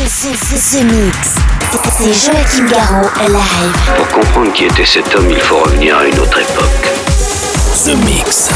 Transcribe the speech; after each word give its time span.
The, 0.00 0.82
Mix. 0.84 1.34
C'est. 1.92 2.32
Pour 3.96 4.08
comprendre 4.08 4.50
qui 4.54 4.64
était 4.64 4.86
cet 4.86 5.14
homme, 5.14 5.30
il 5.30 5.38
faut 5.38 5.58
revenir 5.58 5.98
à 5.98 6.06
une 6.06 6.18
autre 6.18 6.38
époque. 6.38 6.88
The 7.84 7.94
Mix. 8.06 8.48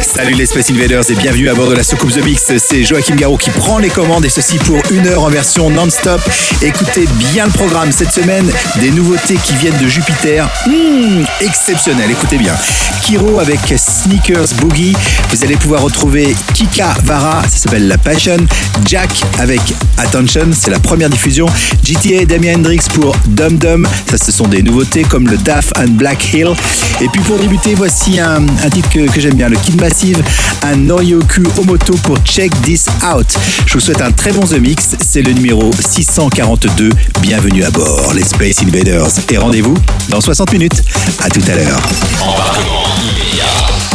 Salut 0.00 0.34
les 0.34 0.46
Space 0.46 0.70
Invaders 0.70 1.10
et 1.10 1.14
bienvenue 1.14 1.48
à 1.48 1.54
bord 1.54 1.68
de 1.68 1.74
la 1.74 1.82
soucoupe 1.82 2.12
The 2.12 2.24
Mix. 2.24 2.52
C'est 2.58 2.84
Joachim 2.84 3.16
Garraud 3.16 3.36
qui 3.36 3.50
prend 3.50 3.78
les 3.78 3.88
commandes 3.88 4.24
et 4.24 4.28
ceci 4.28 4.58
pour 4.58 4.80
une 4.90 5.06
heure 5.06 5.24
en 5.24 5.28
version 5.28 5.70
non-stop. 5.70 6.20
Écoutez 6.62 7.06
bien 7.32 7.46
le 7.46 7.52
programme 7.52 7.90
cette 7.90 8.12
semaine, 8.12 8.48
des 8.80 8.90
nouveautés 8.90 9.36
qui 9.42 9.54
viennent 9.54 9.78
de 9.78 9.88
Jupiter. 9.88 10.48
Mmh, 10.66 11.24
exceptionnel, 11.40 12.10
écoutez 12.10 12.38
bien. 12.38 12.54
Kiro 13.02 13.40
avec 13.40 13.60
Sneakers 13.76 14.54
Boogie. 14.60 14.94
Vous 15.30 15.44
allez 15.44 15.56
pouvoir 15.56 15.82
retrouver 15.82 16.34
Kika 16.54 16.94
Vara, 17.04 17.42
ça 17.42 17.56
s'appelle 17.56 17.88
La 17.88 17.98
Passion. 17.98 18.38
Jack 18.86 19.10
avec 19.38 19.60
Attention, 19.98 20.50
c'est 20.52 20.70
la 20.70 20.78
première 20.78 21.10
diffusion. 21.10 21.46
GTA 21.82 22.24
Damien 22.24 22.54
Hendrix 22.54 22.82
pour 22.94 23.16
Dum 23.26 23.58
Dum, 23.58 23.86
ça 24.08 24.16
ce 24.16 24.30
sont 24.30 24.46
des 24.46 24.62
nouveautés 24.62 25.02
comme 25.02 25.26
le 25.26 25.36
Daft 25.36 25.76
and 25.76 25.92
Black 25.92 26.32
Hill. 26.32 26.52
Et 27.00 27.08
puis 27.08 27.20
pour 27.22 27.36
débuter, 27.38 27.74
voici 27.74 28.20
un, 28.20 28.46
titre 28.70 28.88
que, 28.90 29.20
j'aime 29.20 29.34
bien, 29.34 29.48
le 29.48 29.56
Kid 29.56 29.76
Massive, 29.88 30.22
un 30.64 30.76
Noryoku 30.76 31.42
Omoto 31.56 31.94
pour 32.02 32.18
Check 32.18 32.52
This 32.60 32.88
Out. 33.02 33.26
Je 33.64 33.72
vous 33.72 33.80
souhaite 33.80 34.02
un 34.02 34.12
très 34.12 34.32
bon 34.32 34.42
The 34.46 34.60
Mix, 34.60 34.96
c'est 35.00 35.22
le 35.22 35.32
numéro 35.32 35.70
642. 35.80 36.90
Bienvenue 37.22 37.64
à 37.64 37.70
bord, 37.70 38.12
les 38.12 38.22
Space 38.22 38.62
Invaders. 38.62 39.08
Et 39.30 39.38
rendez-vous 39.38 39.74
dans 40.10 40.20
60 40.20 40.52
minutes. 40.52 40.82
À 41.20 41.30
tout 41.30 41.40
à 41.48 41.54
l'heure. 41.54 41.80
Embarquement 42.20 42.84
immédiat 43.00 43.46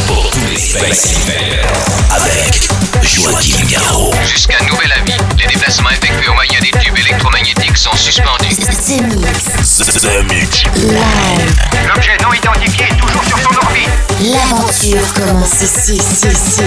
pour 0.08 0.31
tous 0.31 0.39
les 0.52 0.58
Space 0.59 1.13
Invaders 1.16 1.69
avec 2.09 2.69
Joachim 3.03 3.63
Garraud. 3.69 4.16
Jusqu'à 4.25 4.63
nouvel 4.67 4.91
avis, 5.00 5.13
les 5.38 5.45
déplacements 5.45 5.91
effectués 5.91 6.30
au 6.30 6.33
moyen 6.33 6.59
des 6.59 6.72
tubes 6.72 6.83
électromagnétiques 7.14 7.78
sont 7.78 7.95
suspendus. 7.95 8.56
The 8.56 9.02
Mix. 9.16 9.78
The 10.02 10.23
Mix. 10.23 10.64
Live. 10.75 11.56
L'objet 11.88 12.17
non 12.23 12.33
identifié 12.33 12.86
est 12.89 12.97
toujours 12.97 13.23
sur 13.23 13.38
son 13.38 13.56
orbite. 13.66 13.89
L'aventure 14.19 15.14
commence 15.14 15.61
ici, 15.61 15.95
ici, 15.95 16.28
ici, 16.28 16.64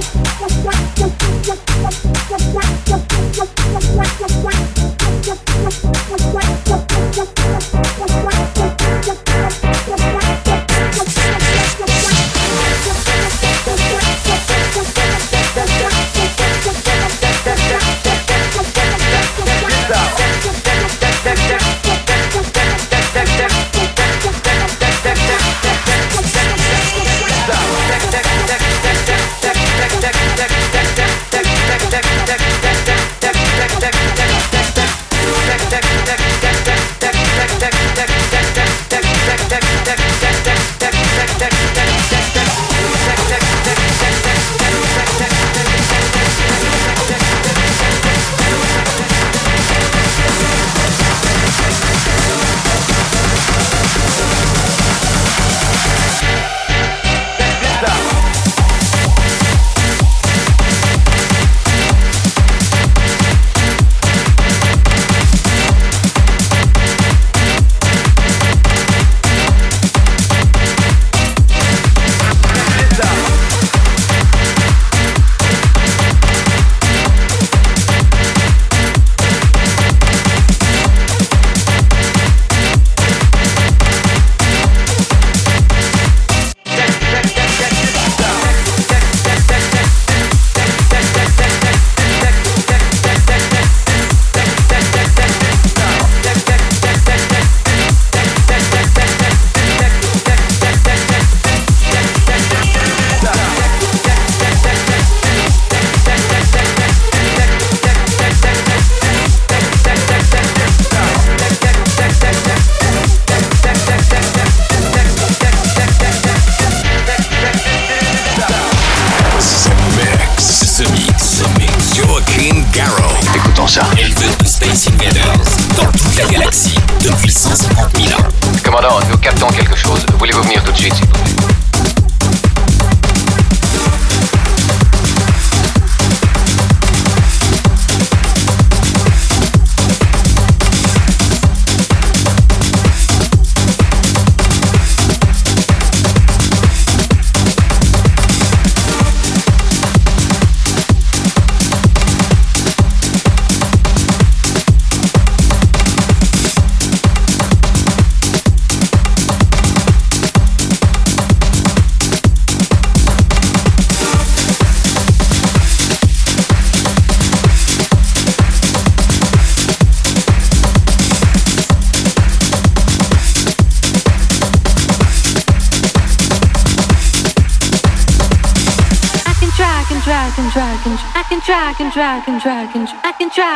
ici. 0.00 0.39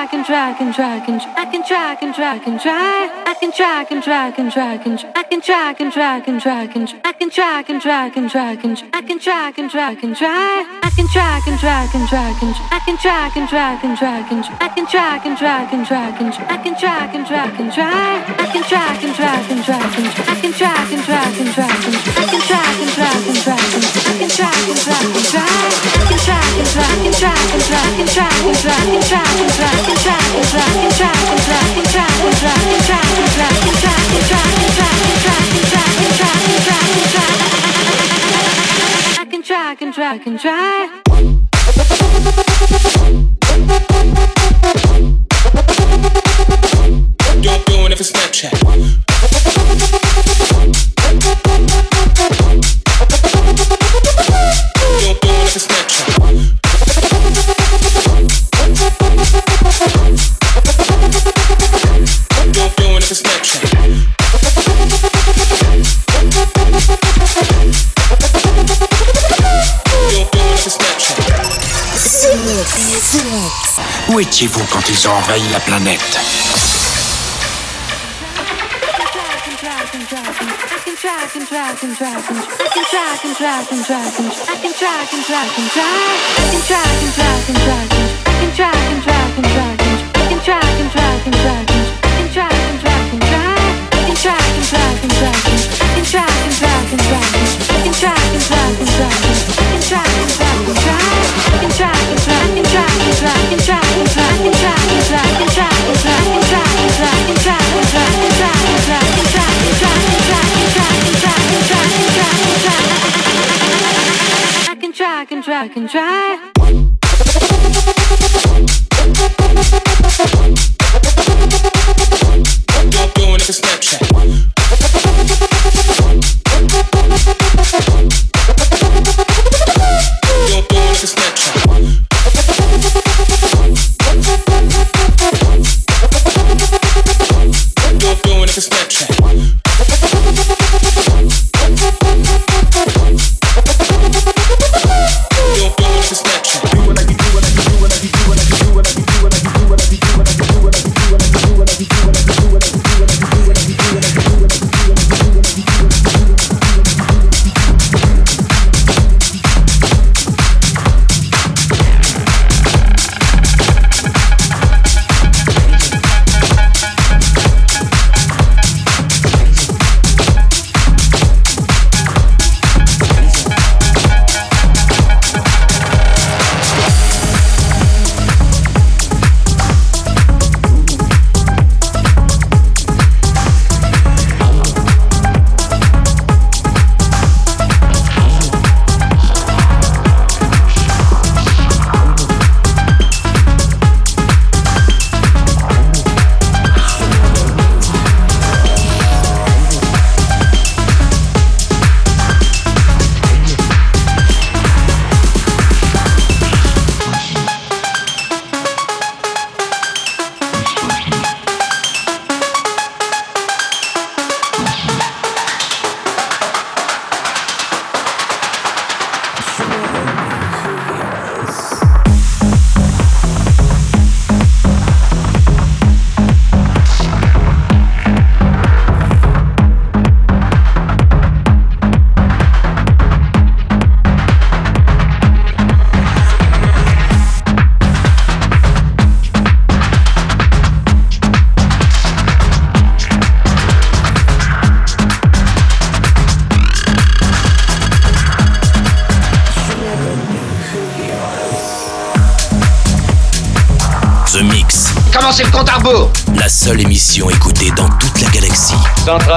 track 0.05 0.13
and 0.13 0.27
track 0.27 0.61
and 0.61 0.75
track 0.75 1.09
and 1.09 1.23
I 1.23 1.47
can 1.51 1.65
track 1.65 2.03
and 2.03 2.15
track 2.15 2.47
and 2.47 2.61
track 2.61 3.27
I 3.27 3.35
can 3.41 3.53
track 3.53 3.91
and 3.91 4.03
track 4.03 4.39
and 4.39 4.53
track 4.53 4.87
and 4.87 5.01
I 5.15 5.23
can 5.23 5.41
track 5.41 5.81
and 5.81 5.93
track 5.93 6.29
and 6.29 6.41
track 6.41 6.77
and 6.77 6.95
I 7.05 7.13
can 7.13 7.31
track 7.31 7.71
and 7.71 7.81
track 7.81 8.17
and 8.17 8.31
track 8.31 8.65
and 8.65 8.83
I 8.93 9.01
can 9.01 9.19
track 9.19 9.59
and 9.59 9.71
track 9.71 10.03
and 10.03 10.15
track 10.15 10.84
can 10.95 11.09
track 11.09 11.43
and 11.49 11.59
track 11.59 11.93
and 11.95 12.07
track 12.07 12.41
and 12.41 12.55
I 12.71 12.79
can 12.87 12.97
track 12.97 13.37
and 13.37 13.49
track 13.49 13.83
and 13.83 13.99
track 13.99 14.31
and 14.31 14.45
I 14.63 14.69
can 14.69 14.87
track 14.87 15.27
and 15.27 15.37
track 15.37 15.73
and 15.73 15.85
track 15.85 16.21
and 16.21 16.31
I 16.47 16.57
can 16.63 16.75
track 16.79 17.15
and 17.15 17.27
track 17.27 17.59
and 17.59 17.73
track 17.75 18.31
I 18.39 18.47
can 18.47 18.63
track 18.63 19.03
and 19.03 19.15
track 19.15 19.51
and 19.51 19.65
track 19.65 19.99
and 19.99 20.07
I 20.07 20.35
can 20.39 20.53
track 20.55 20.93
and 20.95 21.03
track 21.03 21.35
and 21.35 21.51
track 21.51 21.83
and 21.83 21.95
I 22.15 22.25
can 22.31 22.41
track 22.47 22.79
and 22.79 22.91
track 22.95 23.27
and 23.27 23.39
track 23.43 23.75
and 23.75 23.85
I 23.91 24.15
can 24.15 24.31
track 24.31 24.69
and 24.71 24.79
track 24.79 25.03
and 25.03 25.27
track 25.35 25.59
I 25.75 26.07
can 26.07 26.21
track 26.23 26.55
and 26.55 26.71
track 26.71 27.03
and 27.03 27.17
track 27.19 27.35
and 27.35 27.75
I 27.75 27.91
can 27.91 27.99
track 27.99 27.99
and 27.99 28.15
track 28.15 28.55
and 28.55 28.55
track 28.55 28.87
and 28.87 29.03
track 29.03 29.35
and 29.35 29.51
track 29.51 29.83
and 29.85 29.91
track 29.91 29.91
and 29.91 29.95
track 29.95 30.13
and 30.15 30.21
track 30.85 30.93
and 30.95 31.51
track 31.51 31.75
and 31.75 31.75
track 31.75 31.75
and 31.75 31.99
track 32.45 32.55
and 32.55 32.71
track 32.71 32.71
and 32.71 32.71
track 33.25 33.65
and 33.65 34.15
track 34.15 34.15
and 34.15 34.31
track 34.55 34.95
and 34.95 35.23
track 35.25 35.51
and 35.55 35.67
track 35.67 35.95
and 35.95 36.15
track 36.15 36.43
and 36.45 36.63
track 36.65 36.91
and 36.95 37.11
track 37.13 37.44
try, 39.95 40.15
I 40.15 40.19
can 40.19 40.37
try. 40.37 40.91
You're 47.41 47.65
doing 47.65 47.93
it 47.93 47.99
for 47.99 48.03
Snapchat. 48.03 49.04
étiez-vous 74.35 74.65
quand 74.69 74.89
ils 74.89 75.07
ont 75.07 75.13
envahi 75.13 75.49
la 75.53 75.61
planète? 75.61 76.19
C'est 115.45 116.71
le 116.71 116.84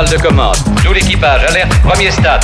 de 0.09 0.17
commande. 0.17 0.55
Tout 0.83 0.93
l'équipage, 0.93 1.43
alerte, 1.49 1.81
premier 1.81 2.11
stade. 2.11 2.43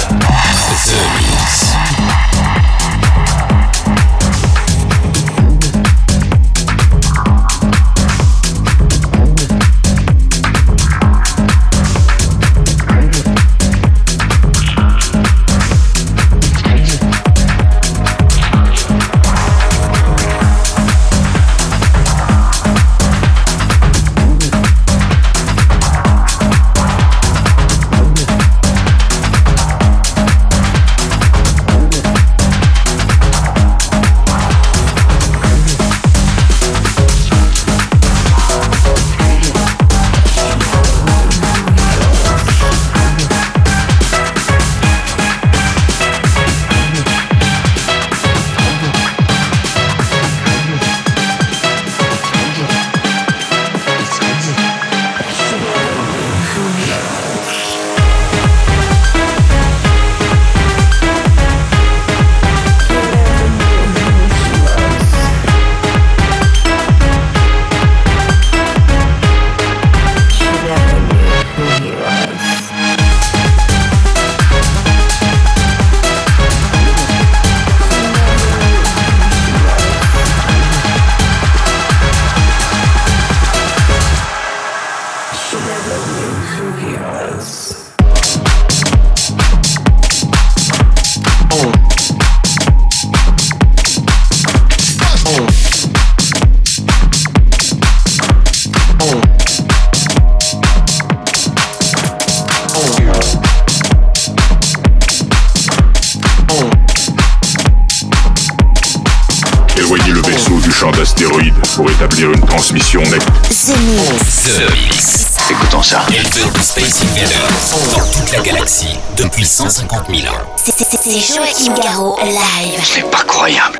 The 113.50 113.78
Mix. 113.80 114.44
The 114.44 114.72
Mix. 114.74 115.26
Écoutons 115.50 115.84
ça. 115.84 116.02
Éleveur 116.10 116.52
de 116.52 116.60
Space 116.62 117.02
Invaders 117.02 117.50
dans 117.92 118.06
toute 118.12 118.32
la 118.32 118.40
galaxie 118.40 118.98
depuis 119.18 119.46
150 119.46 120.06
000 120.10 120.34
ans. 120.34 120.38
C'est- 120.64 120.74
c'est- 120.78 121.00
C'est 121.04 121.20
Joachim 121.36 121.74
Garraud 121.82 122.18
live. 122.24 122.80
C'est 122.84 123.10
pas 123.10 123.24
croyable. 123.24 123.78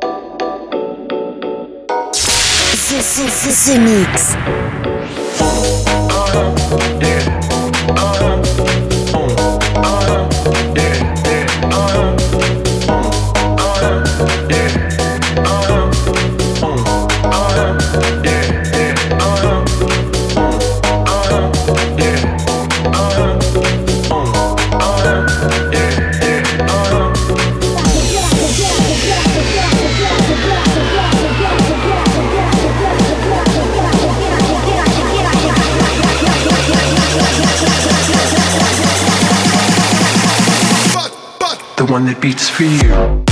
The, 2.12 3.00
the, 3.00 3.26
the, 3.42 3.50
the 3.50 3.78
Mix. 3.78 4.36
One 41.94 42.06
that 42.06 42.20
beats 42.20 42.48
for 42.48 42.64
you. 42.64 43.23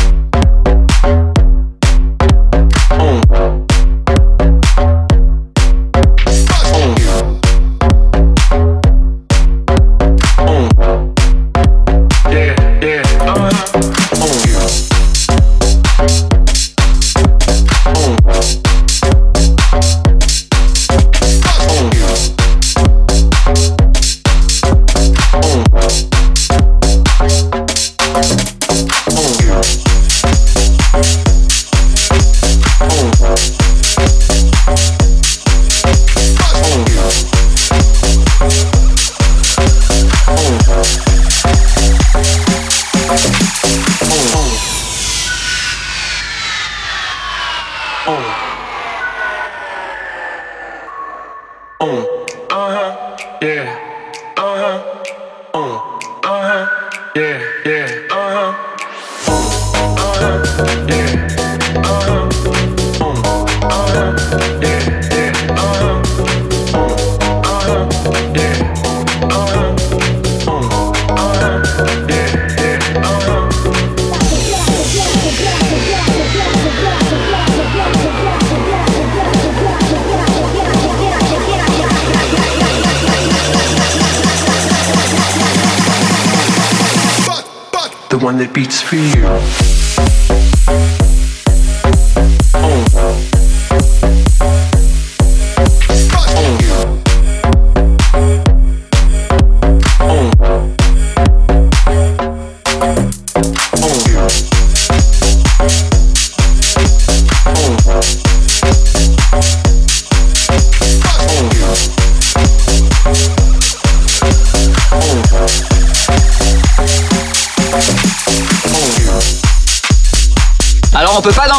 One 88.22 88.38
that 88.38 88.54
beats 88.54 88.80
for 88.80 88.96
you. 88.96 89.71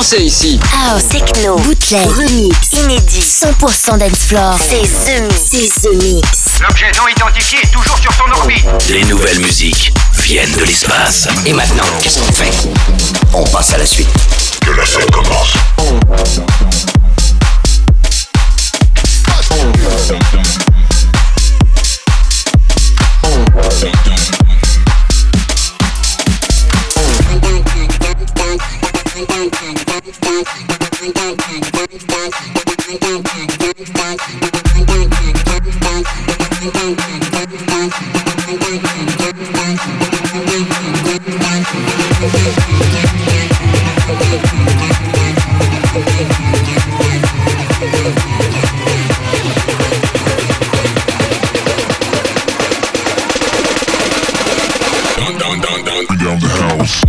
Danser 0.04 0.22
ici. 0.22 0.60
House, 0.74 1.08
techno, 1.08 1.56
bootleg, 1.60 2.06
remix, 2.10 2.58
inédit, 2.74 3.22
100% 3.22 3.98
dance 3.98 4.26
floor. 4.28 4.58
C'est 4.60 4.82
The 4.82 5.22
Mix. 5.22 5.42
C'est 5.50 5.82
The 5.82 6.04
Mix. 6.04 6.28
L'objet 6.60 6.92
non 6.98 7.08
identifié 7.08 7.60
est 7.64 7.72
toujours 7.72 7.98
sur 7.98 8.12
son 8.12 8.30
orbite. 8.38 8.66
Les 8.90 9.06
nouvelles 9.06 9.40
musiques 9.40 9.94
viennent 10.20 10.52
de 10.58 10.64
l'espace. 10.66 11.30
Et 11.46 11.54
maintenant, 11.54 11.86
qu'est-ce 12.02 12.20
qu'on 12.20 12.34
fait? 12.34 12.52
On 13.34 13.46
passe 13.46 13.74
à 13.76 13.78
la 13.78 13.86
suite. 13.86 14.10
Que 14.66 14.72
la 14.72 14.86
fête 14.86 15.10
commence. 15.10 15.54
Down 56.08 56.40
the 56.40 56.48
house. 56.48 57.03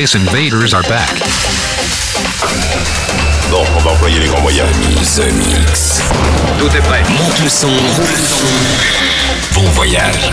Space 0.00 0.14
Invaders 0.14 0.72
are 0.72 0.82
back. 0.84 1.10
Non, 3.50 3.62
on 3.76 3.80
va 3.80 3.90
employer 3.90 4.18
les 4.18 4.28
grands 4.28 4.40
moyens. 4.40 4.70
The 5.14 5.30
Mix. 5.30 6.00
Tout 6.58 6.74
est 6.74 6.80
prêt. 6.80 7.02
Monte 7.18 7.38
le 7.42 7.50
son. 7.50 7.68
Bon 9.52 9.68
voyage. 9.72 10.32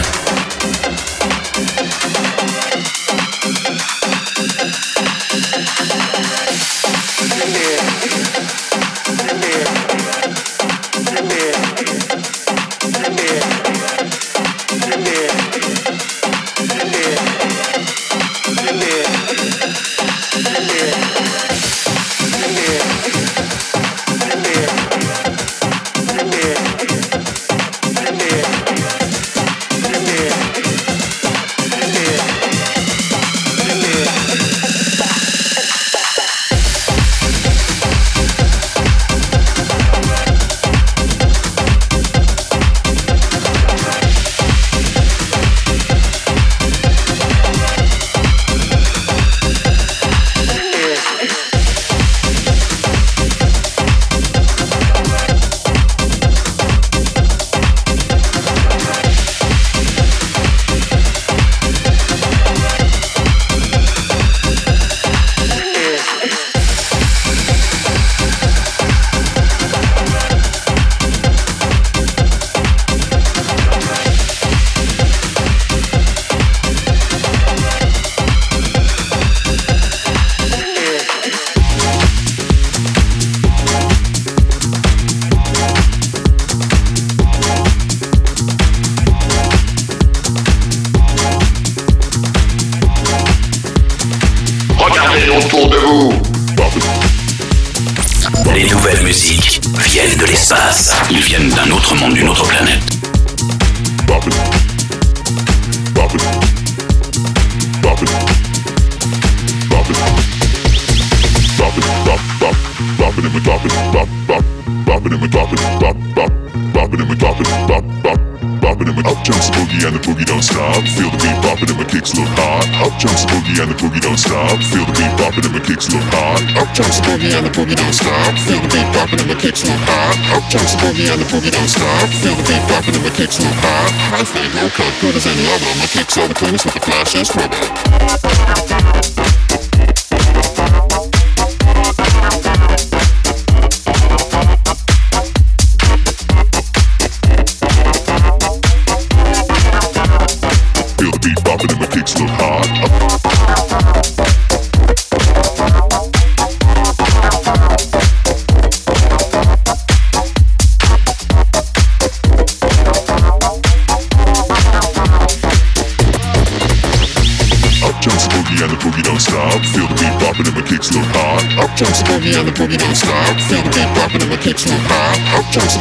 you 131.47 131.51
don't 131.51 131.69
stop 131.69 132.09
Feel 132.19 132.35
the 132.35 132.43
beat 132.43 132.63
popping 132.67 132.95
and 132.95 133.03
my 133.03 133.09
kicks 133.09 133.39
move 133.39 133.55
high. 133.63 134.19
I 134.19 134.23
feel 134.27 134.69
cut, 134.75 134.91
good 134.99 135.15
as 135.15 135.25
any 135.25 135.45
other. 135.47 135.71
My 135.79 135.87
kicks 135.87 136.17
are 136.17 136.27
the 136.27 136.35
cleanest 136.35 136.65
with 136.65 136.73
the 136.73 136.81
flashiest 136.81 137.35
rubber 137.35 137.76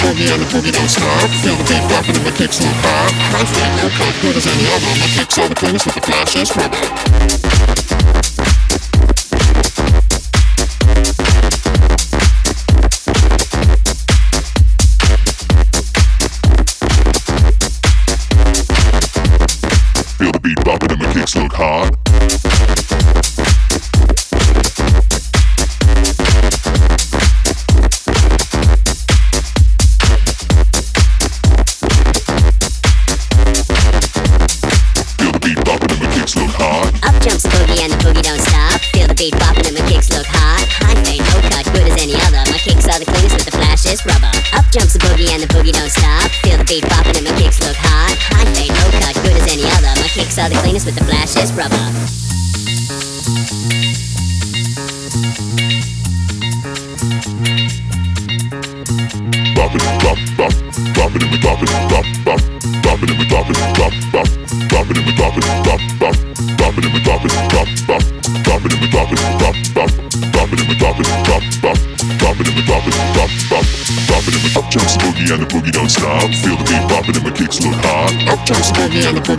boogie 0.06 0.30
and 0.30 0.40
the 0.42 0.46
boogie 0.54 0.72
don't 0.72 0.88
stop. 0.88 1.30
Feel 1.42 1.56
the 1.56 1.64
beat 1.66 1.82
popping 1.90 2.16
and 2.16 2.24
my 2.24 2.30
kicks 2.30 2.60
look 2.62 2.78
hot. 2.86 3.10
I 3.34 3.44
feel 3.50 3.70
no 3.82 3.86
coke 3.98 4.14
good 4.22 4.36
as 4.36 4.46
any 4.46 4.66
other. 4.70 4.92
My 5.02 5.08
kicks 5.18 5.38
are 5.38 5.48
the 5.48 5.54
coolest 5.54 5.86
with 5.86 5.94
the 5.96 6.00
flashes, 6.06 6.54
rubber. 6.54 8.35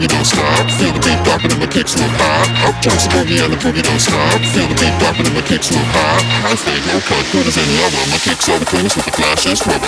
boogie 0.08 0.16
don't 0.16 0.26
stop. 0.26 0.70
Feel 0.80 0.94
the 0.94 1.00
beat 1.00 1.20
popping 1.26 1.52
and 1.52 1.60
my 1.60 1.68
kicks 1.68 1.98
look 1.98 2.12
hot. 2.12 2.48
Up 2.68 2.76
jumps 2.82 3.08
the 3.08 3.14
boogie 3.14 3.44
and 3.44 3.54
the 3.54 3.58
boogie 3.58 3.84
don't 3.84 4.00
stop. 4.00 4.42
Feel 4.54 4.68
the 4.68 4.76
beat 4.76 4.94
popping 5.00 5.26
and 5.26 5.36
my 5.36 5.42
kicks 5.42 5.72
look 5.72 5.82
hot. 5.82 6.24
I 6.46 6.56
think 6.56 6.86
no 6.88 7.00
cut, 7.02 7.26
good 7.32 7.48
as 7.48 7.58
any 7.58 7.84
other. 7.84 7.98
My 8.12 8.18
kicks 8.18 8.48
are 8.50 8.60
the 8.60 8.66
coolest 8.66 8.96
with 8.96 9.06
the 9.06 9.12
flashiest 9.12 9.66
rubber. 9.68 9.88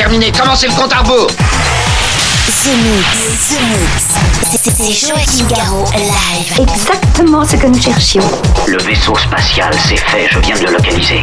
Déterminé, 0.00 0.32
commencez 0.32 0.66
le 0.66 0.72
compte 0.72 0.94
à 0.94 1.00
rebours 1.00 1.26
The 1.26 2.68
Mix, 2.68 3.48
The 3.48 3.60
Mix. 3.68 4.04
C'est- 4.50 4.70
C'est 4.74 5.06
Joachim 5.08 5.46
Garraud 5.46 5.84
live. 5.92 6.58
Exactement 6.58 7.44
ce 7.46 7.56
que 7.56 7.66
nous 7.66 7.78
cherchions. 7.78 8.22
Le 8.66 8.78
vaisseau 8.78 9.14
spatial, 9.14 9.70
c'est 9.86 9.98
fait, 9.98 10.26
je 10.32 10.38
viens 10.38 10.56
de 10.56 10.64
le 10.64 10.72
localiser. 10.72 11.22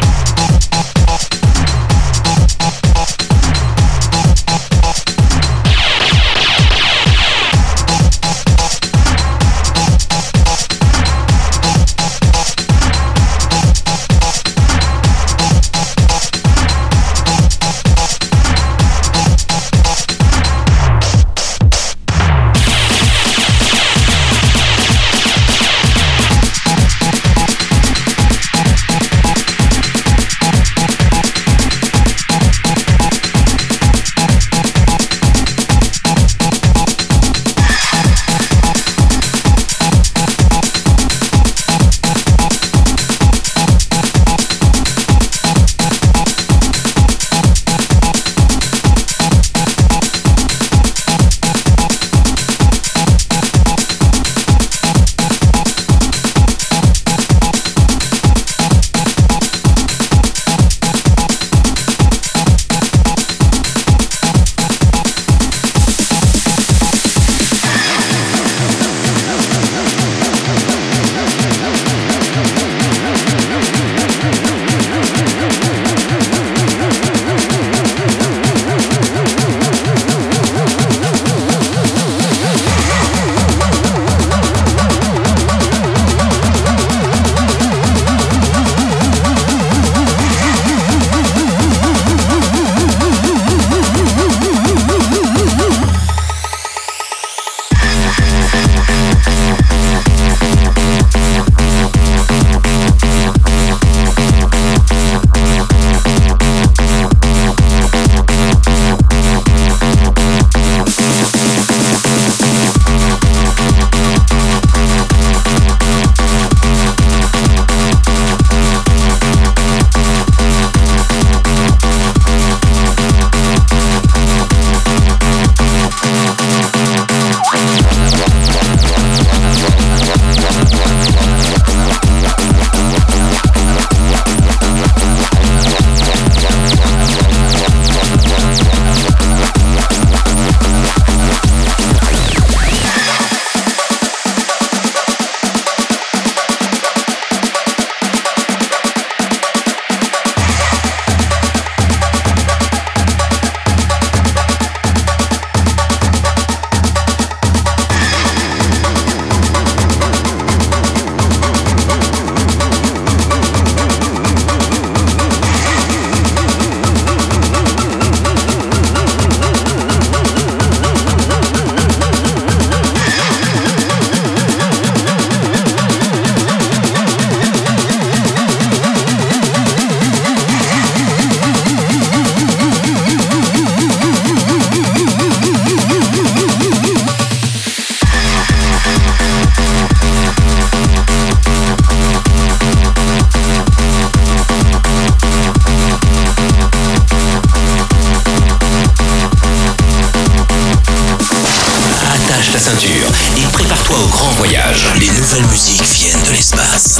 Ceinture 202.67 203.11
et 203.37 203.47
prépare-toi 203.53 203.97
au 204.03 204.07
grand 204.07 204.29
voyage. 204.31 204.87
Les 204.99 205.07
nouvelles 205.07 205.45
musiques 205.47 205.83
viennent 205.83 206.23
de 206.23 206.31
l'espace. 206.31 206.99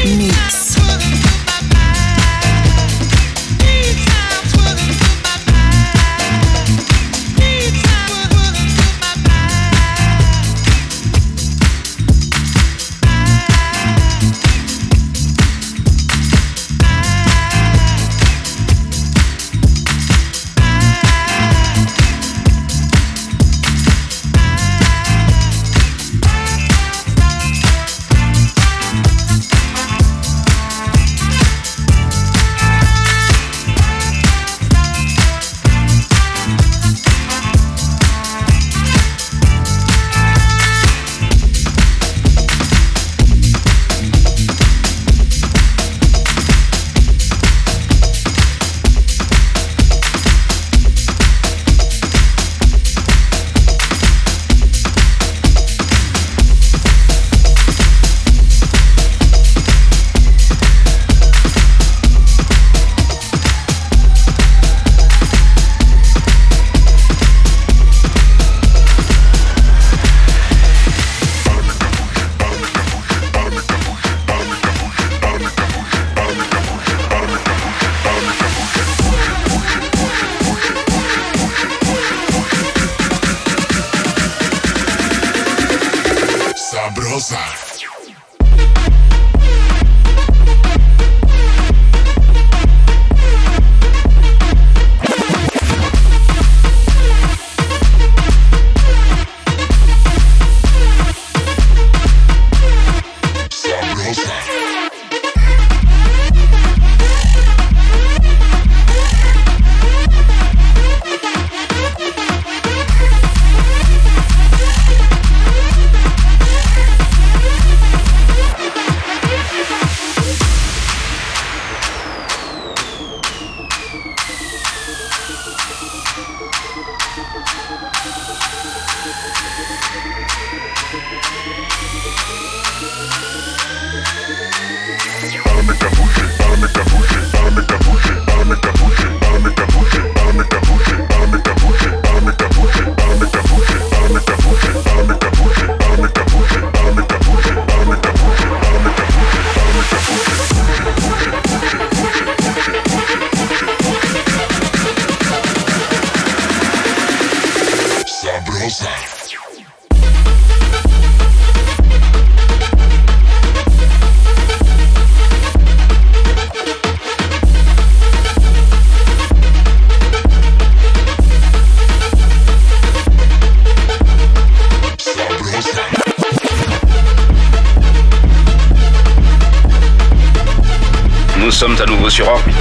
sommes 181.61 181.79
à 181.79 181.85
nouveau 181.85 182.09
sur 182.09 182.27
orbite. 182.27 182.55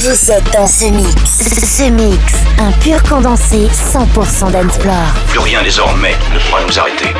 Vous 0.00 0.30
êtes 0.30 0.52
dans 0.52 0.66
ce 0.66 0.84
mix. 0.84 1.08
Ce 1.78 1.90
mix, 1.90 2.34
un 2.58 2.70
pur 2.72 3.02
condensé 3.04 3.68
100% 3.68 4.52
d'Ensplore. 4.52 5.14
Plus 5.28 5.38
rien 5.38 5.62
désormais 5.62 6.14
ne 6.34 6.38
pourra 6.40 6.62
nous 6.66 6.78
arrêter. 6.78 7.14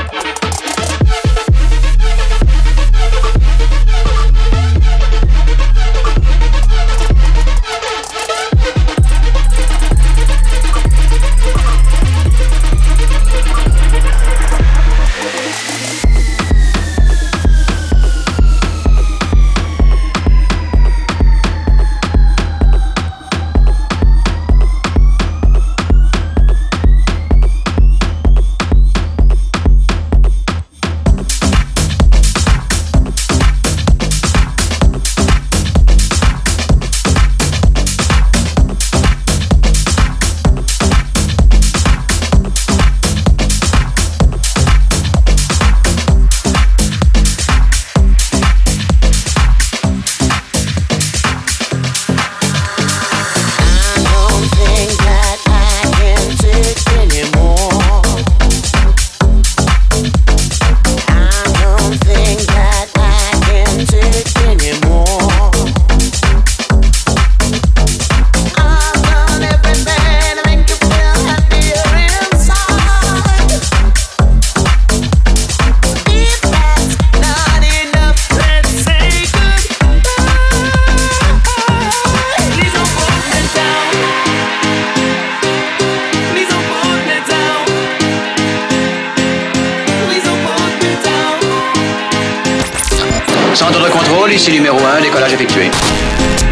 Ici 94.36 94.52
numéro 94.52 94.78
1, 94.78 95.00
décollage 95.00 95.32
effectué. 95.32 95.70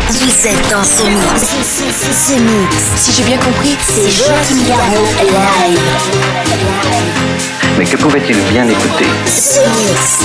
Vous 0.08 0.46
êtes 0.46 0.70
dans 0.70 0.82
ce 0.82 1.04
mix. 1.04 1.54
Ce 1.82 2.32
mix. 2.32 2.76
Si 2.96 3.12
j'ai 3.12 3.24
bien 3.24 3.36
compris, 3.36 3.76
c'est 3.82 4.10
Joachim 4.10 4.64
Garraud 4.66 5.06
live. 5.20 5.78
Mais 7.76 7.84
que 7.84 7.96
pouvait-il 7.98 8.36
bien 8.52 8.66
écouter? 8.66 9.04
Ce 9.26 9.60
mix. 9.60 10.24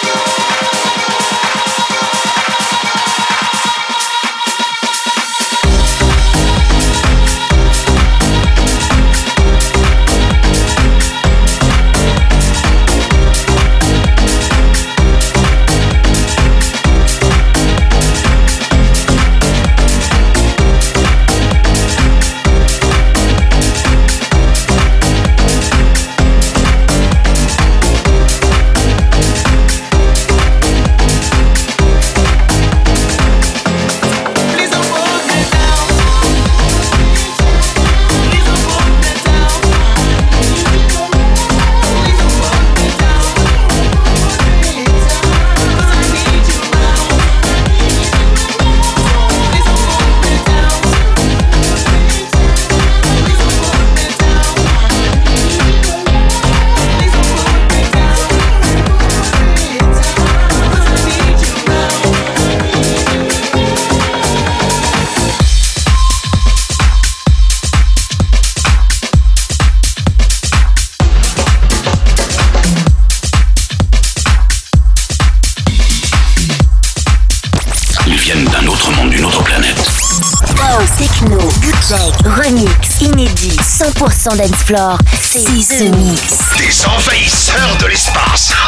Explore, 84.71 84.97
c'est 85.19 85.39
The 85.41 85.91
Mix. 85.97 86.39
Des 86.57 86.85
envahisseurs 86.85 87.75
de 87.81 87.87
l'espace. 87.87 88.53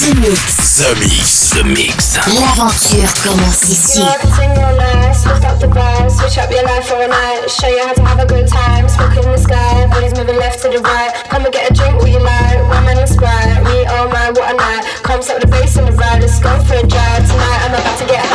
The 0.00 0.14
Mix. 0.16 0.78
The 0.78 0.96
Mix. 0.98 1.50
The 1.50 1.62
Mix. 1.64 2.18
L'aventure 2.26 3.14
commence 3.22 3.68
ici. 3.68 4.00
Lift 4.00 5.44
up 5.44 5.60
the 5.60 5.68
ground, 5.68 6.10
switch 6.10 6.38
up 6.38 6.50
your 6.50 6.64
life 6.64 6.88
for 6.88 6.96
a 6.96 7.06
night. 7.06 7.48
Show 7.48 7.68
you 7.68 7.78
how 7.86 7.92
to 7.92 8.02
have 8.02 8.18
a 8.18 8.26
good 8.26 8.48
time. 8.48 8.88
Smoke 8.88 9.16
in 9.22 9.30
the 9.30 9.38
sky, 9.38 9.86
bodies 9.86 10.14
moving 10.18 10.36
left 10.36 10.62
to 10.62 10.68
the 10.68 10.80
right. 10.80 11.14
Come 11.28 11.44
and 11.44 11.52
get 11.52 11.70
a 11.70 11.74
drink, 11.74 12.02
like. 12.02 12.58
And 12.90 13.08
Sprite, 13.08 13.62
me, 13.62 13.86
oh 13.90 14.08
my, 14.10 14.30
what 14.32 14.52
a 14.52 14.56
night. 14.56 14.84
The 15.04 15.46
bass 15.46 15.74
the 15.74 15.92
ride, 15.92 16.20
let's 16.20 16.40
go 16.40 16.50
for 16.64 16.74
a 16.74 16.86
drive 16.86 17.22
tonight. 17.30 17.60
I'm 17.62 17.74
about 17.74 17.98
to 17.98 18.06
get 18.06 18.24
high. 18.26 18.29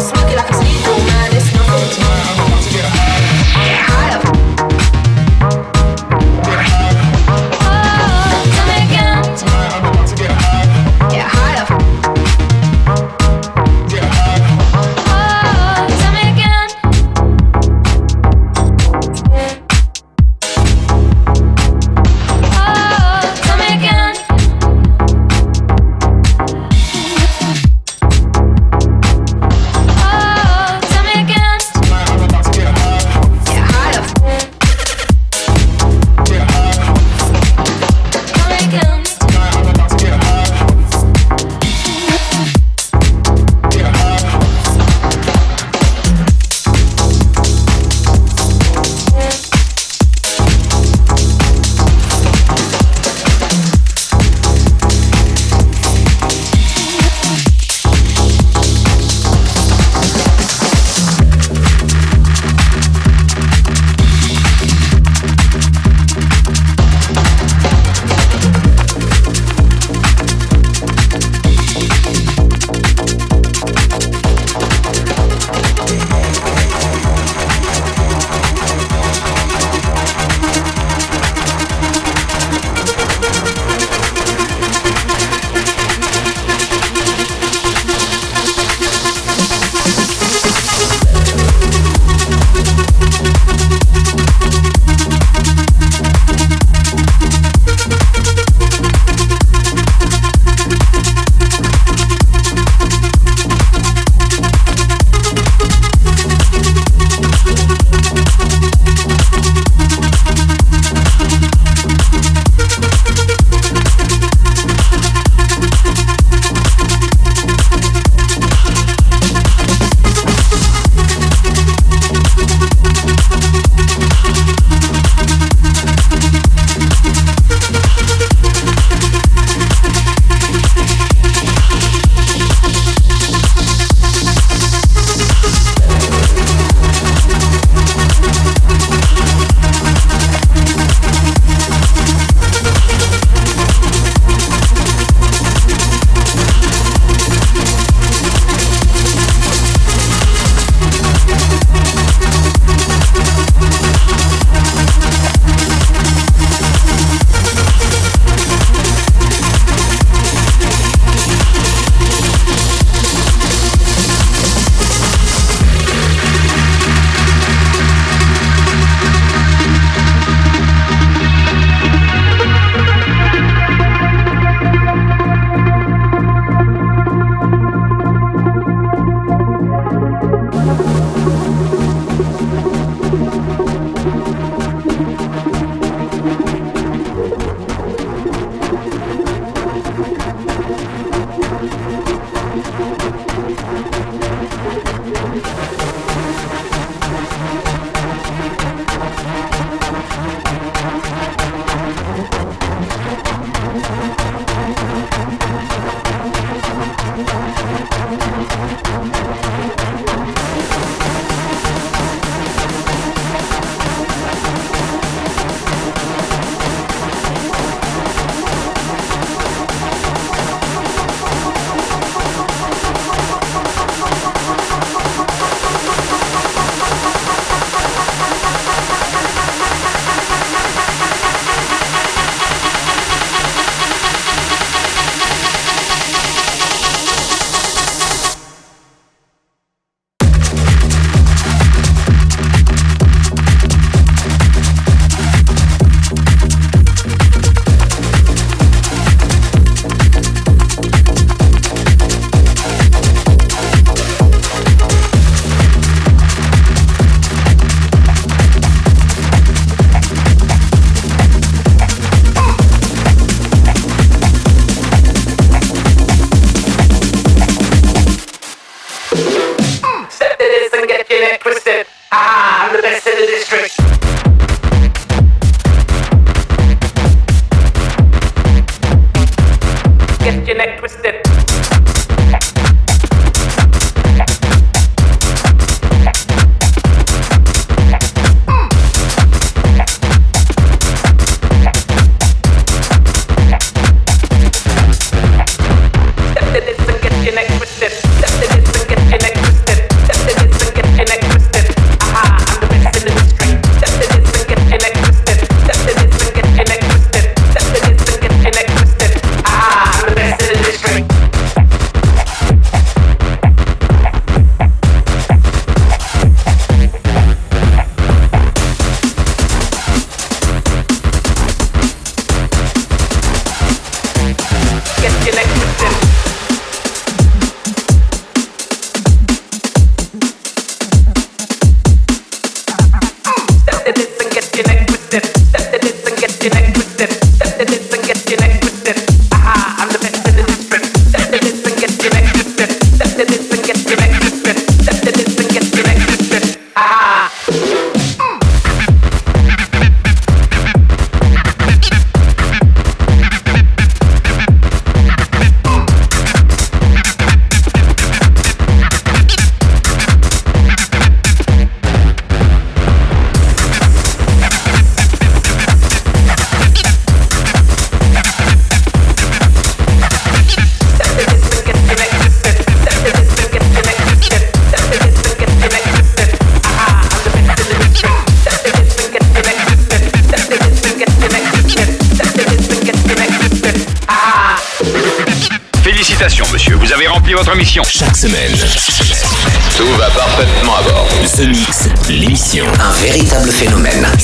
smoking 0.00 0.36
like 0.36 0.50
a 0.50 0.54
sneak, 0.54 0.84
man, 1.06 1.36
it's 1.36 1.52
nothing. 1.54 2.99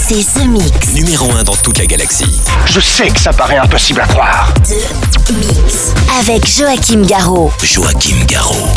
C'est 0.08 0.22
The 0.40 0.46
Mix. 0.46 0.92
Numéro 0.92 1.32
1 1.32 1.42
dans 1.42 1.56
toute 1.56 1.78
la 1.78 1.86
galaxie. 1.86 2.40
Je 2.64 2.78
sais 2.78 3.08
que 3.08 3.18
ça 3.18 3.32
paraît 3.32 3.56
impossible 3.56 4.00
à 4.00 4.06
croire. 4.06 4.54
The 4.62 5.30
Mix. 5.32 5.94
Avec 6.20 6.46
Joachim 6.48 7.02
Garraud. 7.02 7.50
Joachim 7.60 8.24
Garraud. 8.28 8.68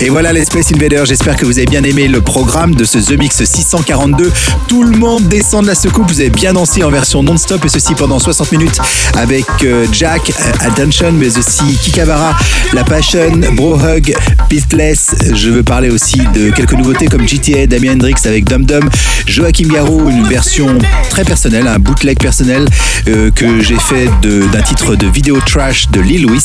Et 0.00 0.08
voilà 0.08 0.32
les 0.32 0.44
Space 0.44 0.72
Invaders, 0.74 1.06
j'espère 1.06 1.36
que 1.36 1.46
vous 1.46 1.58
avez 1.58 1.66
bien 1.66 1.82
aimé 1.84 2.08
le 2.08 2.20
programme 2.20 2.74
de 2.74 2.84
ce 2.84 2.98
The 2.98 3.16
Mix 3.18 3.42
642. 3.44 4.30
Tout 4.66 4.82
le 4.82 4.96
monde 4.96 5.28
descend 5.28 5.62
de 5.62 5.68
la 5.68 5.74
secoupe, 5.74 6.08
vous 6.08 6.20
avez 6.20 6.30
bien 6.30 6.52
dansé 6.52 6.82
en 6.82 6.90
version 6.90 7.22
non-stop 7.22 7.64
et 7.64 7.68
ceci 7.68 7.94
pendant 7.94 8.18
60 8.18 8.52
minutes 8.52 8.78
avec 9.14 9.46
euh, 9.62 9.86
Jack, 9.92 10.30
euh, 10.30 10.66
Attention, 10.66 11.12
mais 11.12 11.38
aussi 11.38 11.64
Kikavara, 11.80 12.36
La 12.72 12.82
Passion, 12.84 13.40
Bro 13.52 13.78
Hug, 13.78 14.14
Beatless. 14.50 15.14
Je 15.32 15.50
veux 15.50 15.62
parler 15.62 15.90
aussi 15.90 16.18
de 16.34 16.50
quelques 16.50 16.74
nouveautés 16.74 17.06
comme 17.06 17.26
GTA, 17.26 17.66
Damien 17.66 17.92
Hendrix 17.92 18.14
avec 18.24 18.44
Dum 18.44 18.64
Dum, 18.66 18.90
Joachim 19.26 19.68
Garraud, 19.68 20.10
une 20.10 20.24
version 20.24 20.76
très 21.08 21.24
personnelle, 21.24 21.68
un 21.68 21.78
bootleg 21.78 22.18
personnel 22.18 22.66
euh, 23.08 23.30
que 23.30 23.62
j'ai 23.62 23.78
fait 23.78 24.08
d'un 24.22 24.62
titre 24.62 24.96
de 24.96 25.06
vidéo 25.06 25.38
trash 25.46 25.88
de 25.90 26.00
Lil 26.00 26.22
Louis. 26.22 26.42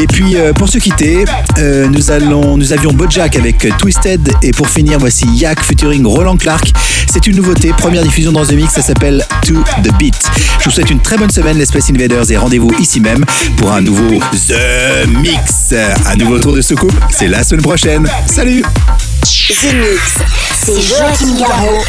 Et 0.00 0.06
puis 0.06 0.36
euh, 0.36 0.54
pour 0.54 0.66
se 0.66 0.78
quitter, 0.78 1.26
euh, 1.58 1.86
nous 1.86 2.10
allons, 2.10 2.56
nous 2.56 2.72
avions 2.72 2.90
Bojack 2.90 3.36
avec 3.36 3.66
euh, 3.66 3.70
Twisted 3.78 4.32
et 4.42 4.50
pour 4.50 4.66
finir 4.66 4.98
voici 4.98 5.26
Yak 5.34 5.62
featuring 5.62 6.06
Roland 6.06 6.38
Clark. 6.38 6.72
C'est 7.12 7.26
une 7.26 7.36
nouveauté, 7.36 7.74
première 7.76 8.02
diffusion 8.02 8.32
dans 8.32 8.46
The 8.46 8.52
Mix, 8.52 8.72
ça 8.72 8.80
s'appelle 8.80 9.22
To 9.46 9.56
The 9.82 9.92
Beat. 9.98 10.14
Je 10.60 10.64
vous 10.64 10.70
souhaite 10.70 10.88
une 10.88 11.00
très 11.00 11.18
bonne 11.18 11.28
semaine 11.28 11.58
les 11.58 11.66
Space 11.66 11.90
Invaders 11.90 12.30
et 12.30 12.38
rendez-vous 12.38 12.72
ici 12.80 12.98
même 12.98 13.26
pour 13.58 13.72
un 13.72 13.82
nouveau 13.82 14.18
The 14.48 15.06
Mix. 15.06 15.74
Un 16.06 16.16
nouveau 16.16 16.38
tour 16.38 16.54
de 16.54 16.62
soucoupe, 16.62 16.98
c'est 17.10 17.28
la 17.28 17.44
semaine 17.44 17.62
prochaine. 17.62 18.08
Salut 18.24 18.62
The 19.22 19.74
Mix. 19.74 20.18
C'est 20.64 20.80
Joachim. 20.80 21.44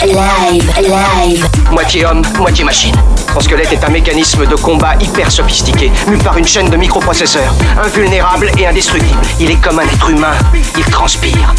Live, 0.05 0.69
live. 0.81 1.45
Moitié 1.71 2.05
homme, 2.05 2.23
moitié 2.37 2.65
machine. 2.65 2.95
Son 3.33 3.39
squelette 3.39 3.71
est 3.71 3.83
un 3.85 3.89
mécanisme 3.89 4.45
de 4.45 4.55
combat 4.55 4.95
hyper 4.99 5.31
sophistiqué, 5.31 5.89
mu 6.07 6.17
par 6.17 6.37
une 6.37 6.45
chaîne 6.45 6.69
de 6.69 6.75
microprocesseurs. 6.75 7.53
Invulnérable 7.81 8.51
et 8.57 8.67
indestructible. 8.67 9.21
Il 9.39 9.49
est 9.49 9.61
comme 9.61 9.79
un 9.79 9.83
être 9.83 10.09
humain. 10.09 10.33
Il 10.77 10.83
transpire. 10.85 11.53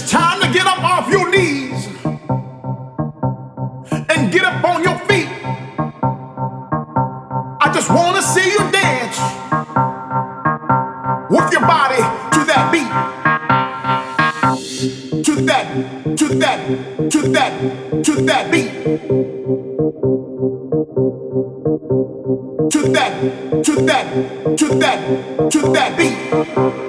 It's 0.00 0.12
time 0.12 0.40
to 0.40 0.48
get 0.52 0.64
up 0.64 0.78
off 0.78 1.10
your 1.10 1.28
knees 1.28 1.88
and 4.08 4.30
get 4.30 4.44
up 4.44 4.64
on 4.64 4.84
your 4.84 4.96
feet. 5.08 5.26
I 7.60 7.68
just 7.74 7.90
want 7.90 8.14
to 8.14 8.22
see 8.22 8.48
you 8.48 8.58
dance 8.70 9.18
with 11.28 11.50
your 11.50 11.62
body 11.62 11.96
to 11.96 12.44
that 12.46 12.70
beat. 12.70 12.88
To 15.24 15.34
that, 15.42 15.66
to 16.16 16.28
that, 16.28 17.10
to 17.10 17.18
that, 17.32 18.04
to 18.04 18.22
that 18.22 18.52
beat. 18.52 18.70
To 22.70 22.80
that, 22.92 23.64
to 23.64 23.72
that, 23.82 24.06
to 24.58 24.66
that, 24.78 25.50
to 25.50 25.58
that 25.72 25.98
beat. 25.98 26.08
Beat, 26.30 26.87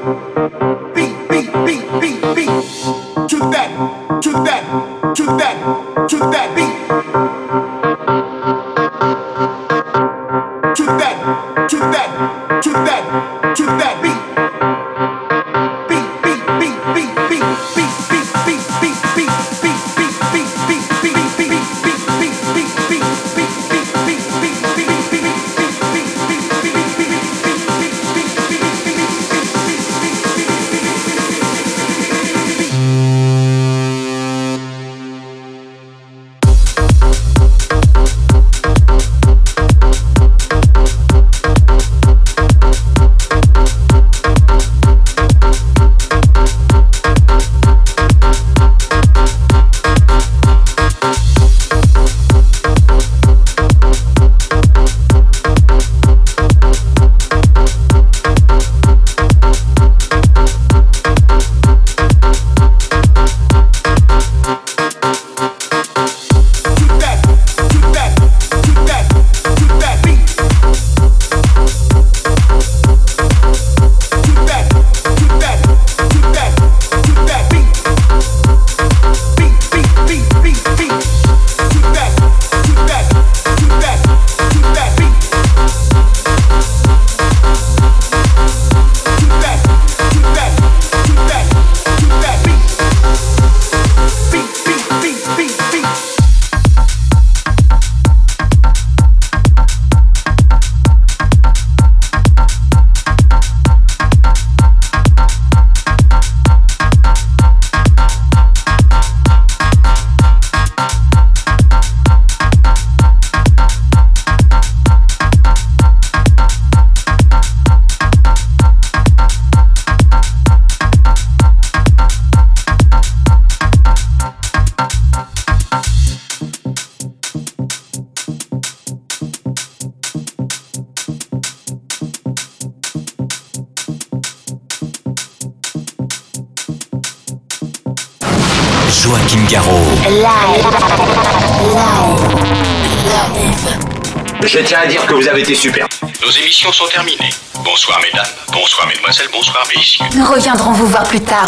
tiens 144.69 144.81
à 144.83 144.85
dire 144.85 145.03
que 145.07 145.15
vous 145.15 145.27
avez 145.27 145.41
été 145.41 145.55
super. 145.55 145.87
Nos 146.23 146.29
émissions 146.29 146.71
sont 146.71 146.85
terminées. 146.85 147.31
Bonsoir 147.63 147.99
mesdames, 148.03 148.29
bonsoir 148.51 148.87
mesdemoiselles, 148.87 149.29
bonsoir 149.31 149.67
messieurs. 149.75 150.05
Nous 150.15 150.25
reviendrons 150.25 150.73
vous 150.73 150.85
voir 150.85 151.05
plus 151.05 151.21
tard. 151.21 151.47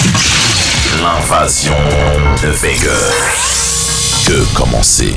L'invasion 1.04 1.78
de 2.42 2.48
Vega. 2.48 2.90
Que 4.26 4.58
commencer 4.58 5.16